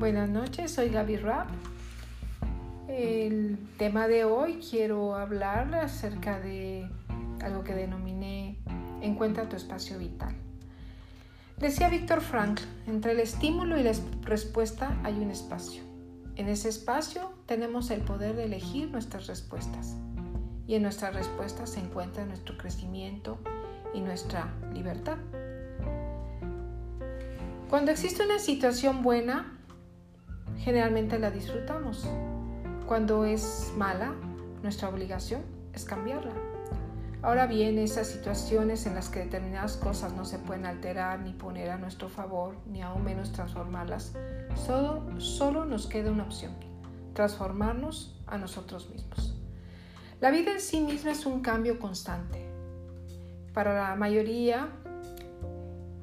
[0.00, 1.50] Buenas noches, soy Gaby Rapp.
[2.88, 6.88] El tema de hoy quiero hablar acerca de
[7.44, 8.56] algo que denominé
[9.02, 10.34] Encuentra tu espacio vital.
[11.58, 13.92] Decía Víctor Frankl, entre el estímulo y la
[14.22, 15.82] respuesta hay un espacio.
[16.36, 19.96] En ese espacio tenemos el poder de elegir nuestras respuestas
[20.66, 23.36] y en nuestras respuestas se encuentra nuestro crecimiento
[23.92, 25.18] y nuestra libertad.
[27.68, 29.59] Cuando existe una situación buena,
[30.60, 32.06] generalmente la disfrutamos.
[32.86, 34.14] Cuando es mala,
[34.62, 35.42] nuestra obligación
[35.72, 36.32] es cambiarla.
[37.22, 41.70] Ahora bien, esas situaciones en las que determinadas cosas no se pueden alterar ni poner
[41.70, 44.14] a nuestro favor, ni aún menos transformarlas,
[44.54, 46.52] solo, solo nos queda una opción,
[47.12, 49.36] transformarnos a nosotros mismos.
[50.20, 52.46] La vida en sí misma es un cambio constante.
[53.52, 54.68] Para la mayoría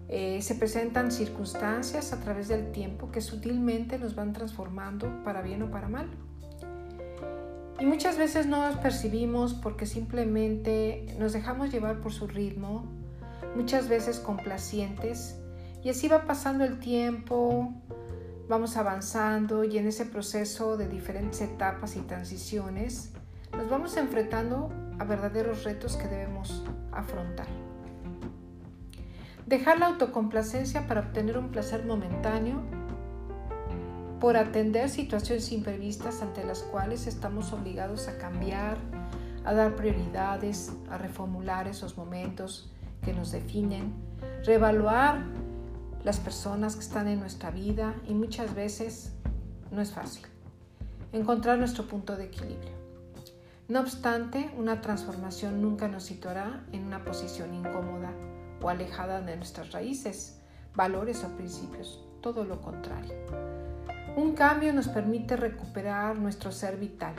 [0.10, 5.64] eh, se presentan circunstancias a través del tiempo que sutilmente nos van transformando para bien
[5.64, 6.10] o para mal.
[7.80, 12.86] Y muchas veces no las percibimos porque simplemente nos dejamos llevar por su ritmo,
[13.56, 15.36] muchas veces complacientes,
[15.84, 17.74] y así va pasando el tiempo,
[18.50, 23.12] vamos avanzando y en ese proceso de diferentes etapas y transiciones
[23.52, 27.67] nos vamos enfrentando a verdaderos retos que debemos afrontar.
[29.48, 32.62] Dejar la autocomplacencia para obtener un placer momentáneo,
[34.20, 38.78] por atender situaciones imprevistas ante las cuales estamos obligados a cambiar,
[39.46, 42.70] a dar prioridades, a reformular esos momentos
[43.06, 43.94] que nos definen,
[44.44, 45.24] reevaluar
[46.04, 49.14] las personas que están en nuestra vida y muchas veces
[49.72, 50.26] no es fácil
[51.14, 52.76] encontrar nuestro punto de equilibrio.
[53.70, 58.12] No obstante, una transformación nunca nos situará en una posición incómoda
[58.62, 60.40] o alejada de nuestras raíces,
[60.76, 63.14] valores o principios, todo lo contrario.
[64.16, 67.14] Un cambio nos permite recuperar nuestro ser vital,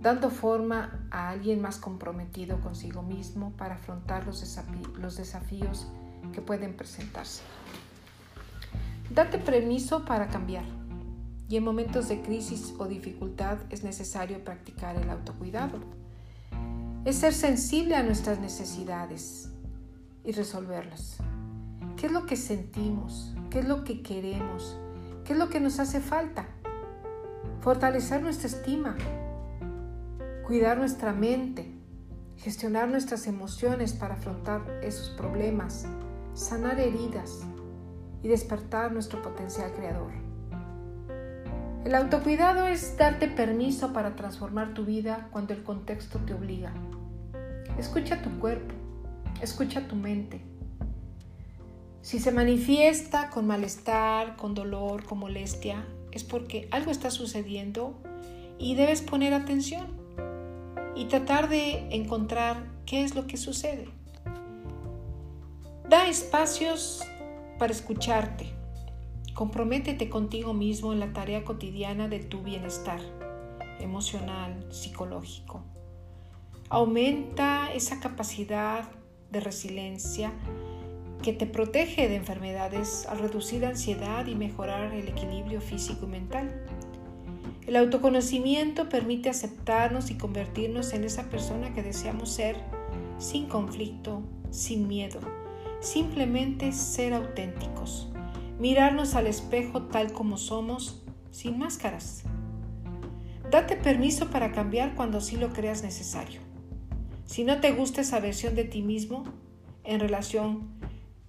[0.00, 4.40] dando forma a alguien más comprometido consigo mismo para afrontar los,
[5.16, 5.86] desafíos
[6.32, 7.42] que pueden presentarse.
[9.10, 10.64] Date permiso para cambiar
[11.48, 15.78] y en momentos de crisis o dificultad es necesario practicar el autocuidado.
[17.04, 19.50] Es ser sensible a nuestras necesidades,
[20.24, 21.18] y resolverlas.
[21.96, 23.34] ¿Qué es lo que sentimos?
[23.50, 24.78] ¿Qué es lo que queremos?
[25.24, 26.46] ¿Qué es lo que nos hace falta?
[27.60, 28.96] Fortalecer nuestra estima,
[30.46, 31.70] cuidar nuestra mente,
[32.36, 35.86] gestionar nuestras emociones para afrontar esos problemas,
[36.34, 37.40] sanar heridas
[38.22, 40.12] y despertar nuestro potencial creador.
[41.84, 46.72] El autocuidado es darte permiso para transformar tu vida cuando el contexto te obliga.
[47.78, 48.74] Escucha tu cuerpo,
[49.42, 50.42] Escucha tu mente.
[52.02, 57.94] Si se manifiesta con malestar, con dolor, con molestia, es porque algo está sucediendo
[58.58, 59.86] y debes poner atención
[60.94, 63.88] y tratar de encontrar qué es lo que sucede.
[65.88, 67.02] Da espacios
[67.58, 68.46] para escucharte.
[69.34, 73.00] Comprométete contigo mismo en la tarea cotidiana de tu bienestar
[73.78, 75.62] emocional, psicológico.
[76.68, 78.84] Aumenta esa capacidad
[79.30, 80.32] de resiliencia
[81.22, 86.64] que te protege de enfermedades al reducir ansiedad y mejorar el equilibrio físico y mental.
[87.66, 92.56] El autoconocimiento permite aceptarnos y convertirnos en esa persona que deseamos ser
[93.18, 95.20] sin conflicto, sin miedo,
[95.80, 98.08] simplemente ser auténticos,
[98.58, 102.22] mirarnos al espejo tal como somos, sin máscaras.
[103.50, 106.49] Date permiso para cambiar cuando así lo creas necesario.
[107.30, 109.22] Si no te gusta esa versión de ti mismo
[109.84, 110.68] en relación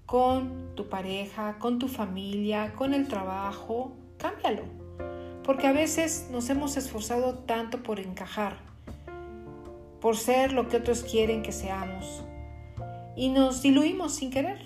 [0.08, 4.64] con tu pareja, con tu familia, con el trabajo, cámbialo.
[5.44, 8.58] Porque a veces nos hemos esforzado tanto por encajar,
[10.00, 12.24] por ser lo que otros quieren que seamos,
[13.16, 14.58] y nos diluimos sin querer.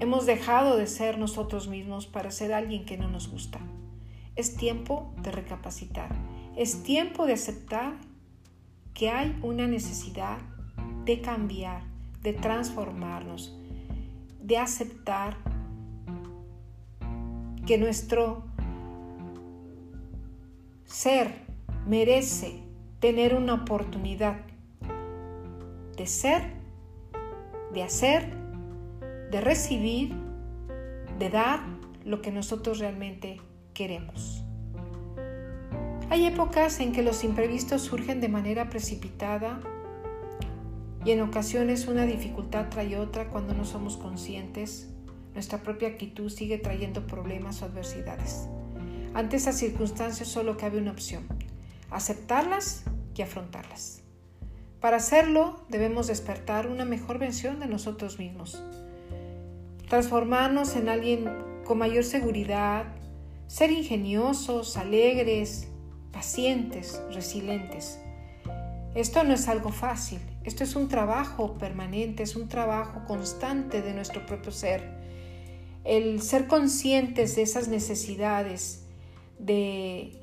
[0.00, 3.60] Hemos dejado de ser nosotros mismos para ser alguien que no nos gusta.
[4.34, 6.08] Es tiempo de recapacitar.
[6.56, 7.98] Es tiempo de aceptar
[8.94, 10.38] que hay una necesidad
[11.04, 11.82] de cambiar,
[12.22, 13.56] de transformarnos,
[14.42, 15.36] de aceptar
[17.66, 18.44] que nuestro
[20.84, 21.46] ser
[21.86, 22.60] merece
[23.00, 24.40] tener una oportunidad
[25.96, 26.42] de ser,
[27.74, 28.32] de hacer,
[29.30, 30.14] de recibir,
[31.18, 31.60] de dar
[32.06, 33.38] lo que nosotros realmente
[33.74, 34.42] queremos.
[36.10, 39.60] Hay épocas en que los imprevistos surgen de manera precipitada
[41.04, 44.88] y en ocasiones una dificultad trae otra cuando no somos conscientes
[45.34, 48.48] nuestra propia actitud sigue trayendo problemas o adversidades.
[49.14, 51.28] Ante esas circunstancias solo cabe una opción,
[51.90, 52.82] aceptarlas
[53.14, 54.02] y afrontarlas.
[54.80, 58.60] Para hacerlo debemos despertar una mejor versión de nosotros mismos,
[59.88, 61.28] transformarnos en alguien
[61.64, 62.86] con mayor seguridad,
[63.46, 65.69] ser ingeniosos, alegres,
[66.12, 67.98] pacientes, resilientes.
[68.94, 73.94] Esto no es algo fácil, esto es un trabajo permanente, es un trabajo constante de
[73.94, 74.98] nuestro propio ser.
[75.84, 78.84] El ser conscientes de esas necesidades,
[79.38, 80.20] de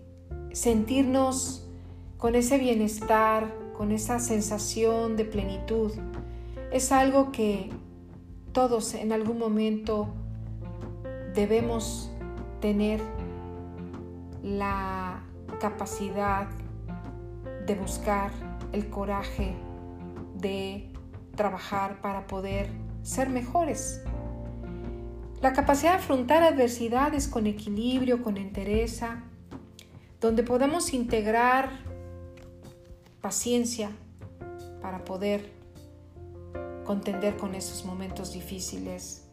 [0.51, 1.66] sentirnos
[2.18, 5.94] con ese bienestar, con esa sensación de plenitud,
[6.72, 7.69] es algo que
[8.51, 10.10] todos en algún momento
[11.33, 12.12] debemos
[12.60, 13.00] tener
[14.44, 15.24] la
[15.59, 16.48] capacidad
[17.65, 18.31] de buscar
[18.71, 19.56] el coraje
[20.36, 20.92] de
[21.36, 22.69] trabajar para poder
[23.04, 24.01] ser mejores.
[25.42, 29.24] La capacidad de afrontar adversidades con equilibrio, con entereza,
[30.19, 31.69] donde podemos integrar
[33.21, 33.92] paciencia
[34.81, 35.51] para poder
[36.86, 39.27] contender con esos momentos difíciles,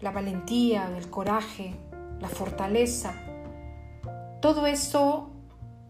[0.00, 1.74] la valentía, el coraje,
[2.20, 3.14] la fortaleza.
[4.40, 5.32] Todo eso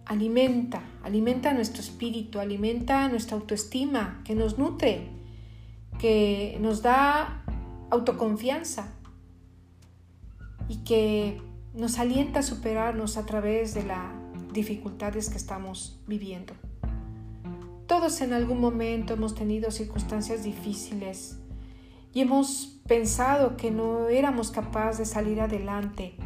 [0.06, 5.10] alimenta, alimenta nuestro espíritu, alimenta nuestra autoestima, que nos nutre,
[5.98, 7.44] que nos da
[7.90, 8.94] autoconfianza
[10.68, 11.42] y que
[11.74, 14.12] nos alienta a superarnos a través de las
[14.52, 16.54] dificultades que estamos viviendo.
[17.86, 21.38] Todos en algún momento hemos tenido circunstancias difíciles
[22.14, 26.16] y hemos pensado que no éramos capaces de salir adelante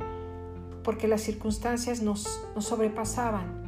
[0.84, 3.62] porque las circunstancias nos, nos sobrepasaban.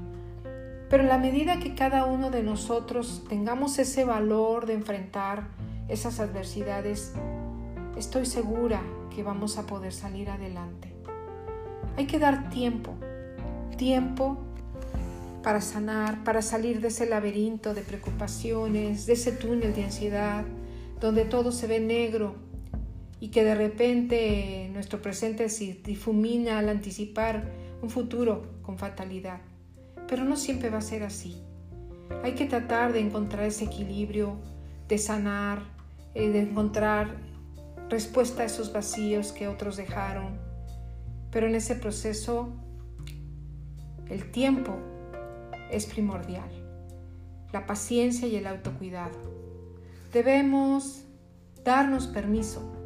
[0.89, 5.49] Pero en la medida que cada uno de nosotros tengamos ese valor de enfrentar
[5.89, 7.13] esas adversidades,
[7.97, 8.81] estoy segura
[9.15, 10.93] que vamos a poder salir adelante.
[11.97, 12.95] Hay que dar tiempo,
[13.77, 14.39] tiempo
[15.43, 20.45] para sanar, para salir de ese laberinto de preocupaciones, de ese túnel de ansiedad,
[21.01, 22.35] donde todo se ve negro
[23.25, 27.43] y que de repente nuestro presente se difumina al anticipar
[27.81, 29.41] un futuro con fatalidad.
[30.07, 31.43] Pero no siempre va a ser así.
[32.23, 34.37] Hay que tratar de encontrar ese equilibrio,
[34.89, 35.63] de sanar,
[36.15, 37.17] eh, de encontrar
[37.89, 40.39] respuesta a esos vacíos que otros dejaron.
[41.31, 42.53] Pero en ese proceso
[44.11, 44.77] el tiempo
[45.71, 46.51] es primordial,
[47.55, 49.19] la paciencia y el autocuidado.
[50.13, 51.07] Debemos
[51.65, 52.84] darnos permiso,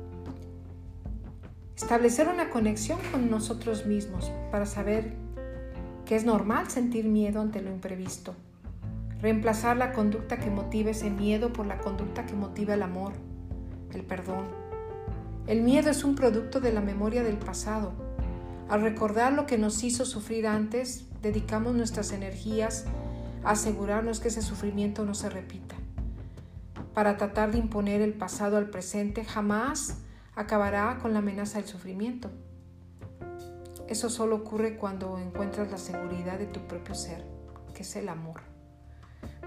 [1.83, 5.15] establecer una conexión con nosotros mismos para saber
[6.05, 8.35] que es normal sentir miedo ante lo imprevisto,
[9.23, 13.13] reemplazar la conducta que motiva ese miedo por la conducta que motiva el amor,
[13.95, 14.69] el perdón
[15.49, 17.93] el miedo es un producto de la memoria del pasado.
[18.69, 22.85] Al recordar lo que nos hizo sufrir antes, dedicamos nuestras energías
[23.43, 25.75] a asegurarnos que ese sufrimiento no se repita.
[26.93, 29.97] Para tratar de imponer el pasado al presente jamás
[30.39, 32.31] acabará con la amenaza del sufrimiento.
[33.89, 37.25] Eso solo ocurre cuando encuentras la seguridad de tu propio ser,
[37.75, 38.41] que es el amor.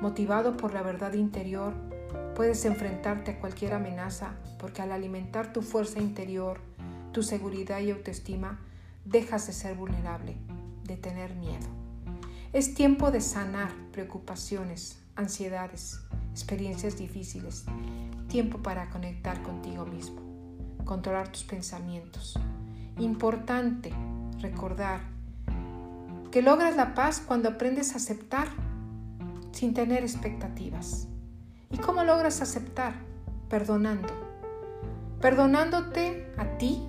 [0.02, 1.74] Motivado por la verdad interior,
[2.36, 6.60] Puedes enfrentarte a cualquier amenaza porque al alimentar tu fuerza interior,
[7.12, 8.60] tu seguridad y autoestima,
[9.06, 10.38] dejas de ser vulnerable,
[10.84, 11.68] de tener miedo.
[12.54, 16.00] Es tiempo de sanar preocupaciones, ansiedades,
[16.32, 17.66] experiencias difíciles.
[18.28, 20.21] Tiempo para conectar contigo mismo,
[20.86, 22.40] controlar tus pensamientos.
[22.98, 23.94] Importante
[24.42, 25.02] recordar
[26.32, 28.48] que logras la paz cuando aprendes a aceptar
[29.52, 31.08] sin tener expectativas.
[31.70, 32.94] ¿Y cómo logras aceptar?
[33.50, 34.14] Perdonando.
[35.20, 36.82] Perdonándote a ti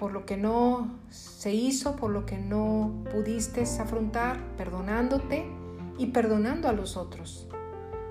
[0.00, 5.46] por lo que no se hizo, por lo que no pudiste afrontar, perdonándote
[5.98, 7.46] y perdonando a los otros.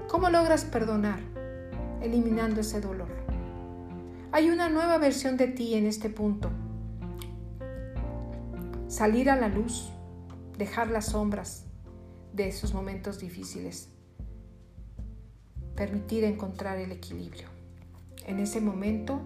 [0.07, 1.19] ¿Cómo logras perdonar?
[2.01, 3.28] Eliminando ese dolor.
[4.31, 6.49] Hay una nueva versión de ti en este punto.
[8.87, 9.89] Salir a la luz,
[10.57, 11.65] dejar las sombras
[12.33, 13.89] de esos momentos difíciles
[15.79, 17.47] permitir encontrar el equilibrio.
[18.27, 19.21] En ese momento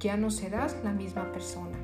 [0.00, 1.76] ya no serás la misma persona,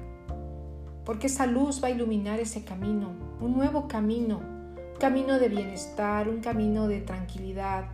[1.05, 6.27] porque esa luz va a iluminar ese camino, un nuevo camino, un camino de bienestar,
[6.27, 7.91] un camino de tranquilidad,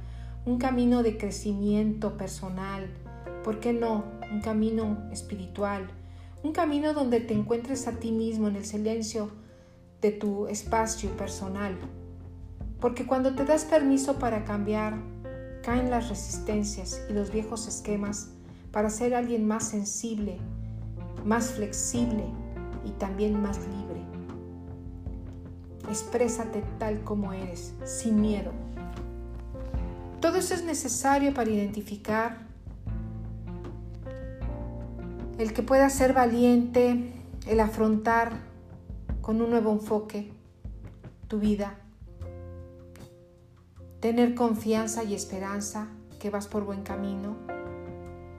[0.46, 2.88] un camino de crecimiento personal,
[3.42, 4.04] ¿por qué no?
[4.30, 5.88] Un camino espiritual,
[6.42, 9.30] un camino donde te encuentres a ti mismo en el silencio
[10.00, 11.76] de tu espacio personal.
[12.80, 14.98] Porque cuando te das permiso para cambiar,
[15.62, 18.28] caen las resistencias y los viejos esquemas
[18.70, 20.36] para ser alguien más sensible,
[21.24, 22.24] más flexible
[22.84, 24.04] y también más libre.
[25.88, 28.52] Exprésate tal como eres, sin miedo.
[30.20, 32.46] Todo eso es necesario para identificar
[35.38, 37.12] el que pueda ser valiente,
[37.46, 38.32] el afrontar
[39.20, 40.30] con un nuevo enfoque
[41.28, 41.74] tu vida,
[44.00, 45.88] tener confianza y esperanza
[46.20, 47.36] que vas por buen camino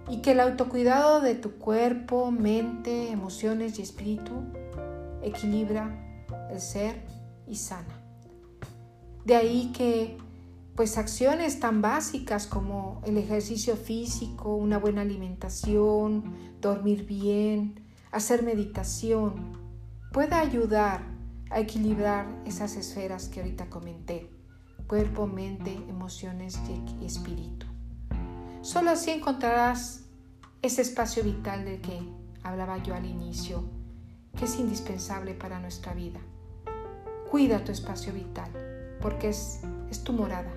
[0.07, 4.43] y que el autocuidado de tu cuerpo, mente, emociones y espíritu
[5.23, 5.89] equilibra
[6.51, 7.01] el ser
[7.47, 7.99] y sana.
[9.25, 10.17] De ahí que
[10.75, 17.79] pues acciones tan básicas como el ejercicio físico, una buena alimentación, dormir bien,
[18.11, 19.53] hacer meditación,
[20.11, 21.01] pueda ayudar
[21.49, 24.29] a equilibrar esas esferas que ahorita comenté,
[24.87, 26.59] cuerpo, mente, emociones
[27.01, 27.67] y espíritu.
[28.61, 30.03] Solo así encontrarás
[30.61, 31.99] ese espacio vital del que
[32.43, 33.63] hablaba yo al inicio,
[34.37, 36.19] que es indispensable para nuestra vida.
[37.31, 38.51] Cuida tu espacio vital,
[39.01, 39.61] porque es,
[40.03, 40.51] tu morada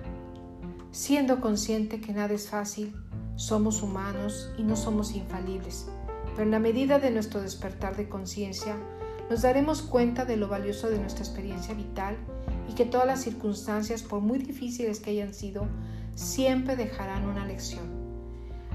[0.91, 2.93] siendo consciente que nada es fácil,
[3.35, 5.87] somos humanos y no somos infalibles,
[6.31, 8.75] pero en la medida de nuestro despertar de conciencia,
[9.29, 12.17] nos daremos cuenta de lo valioso de nuestra experiencia vital
[12.67, 15.67] y que todas las circunstancias, por muy difíciles que hayan sido,
[16.15, 17.87] siempre dejarán una lección.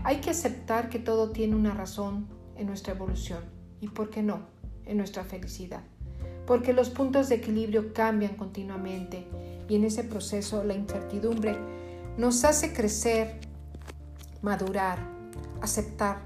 [0.05, 3.45] Hay que aceptar que todo tiene una razón en nuestra evolución
[3.81, 4.47] y, ¿por qué no?,
[4.85, 5.83] en nuestra felicidad.
[6.47, 9.27] Porque los puntos de equilibrio cambian continuamente
[9.69, 11.57] y en ese proceso la incertidumbre
[12.19, 13.41] nos hace crecer,
[14.43, 14.99] madurar,
[15.61, 16.19] aceptar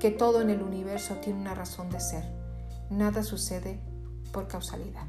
[0.00, 2.24] que todo en el universo tiene una razón de ser.
[2.90, 3.80] Nada sucede
[4.32, 5.06] por causalidad.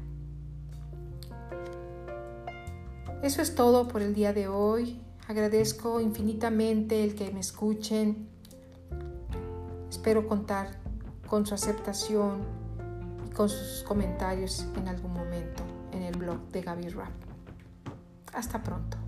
[3.22, 5.00] Eso es todo por el día de hoy.
[5.28, 8.28] Agradezco infinitamente el que me escuchen.
[9.90, 10.78] Espero contar
[11.26, 12.59] con su aceptación
[13.40, 17.08] con sus comentarios en algún momento en el blog de Gaby Rap.
[18.34, 18.98] Hasta pronto.